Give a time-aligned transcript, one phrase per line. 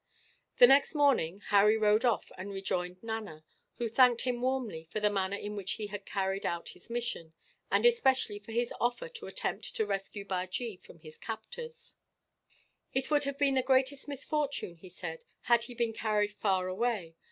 [0.57, 3.43] The next morning, Harry rode off and rejoined Nana,
[3.75, 7.33] who thanked him warmly for the manner in which he had carried out his mission,
[7.71, 11.97] and especially for his offer to attempt to rescue Bajee from his captors.
[12.91, 17.13] "It would have been the greatest misfortune," he said, "had he been carried far away.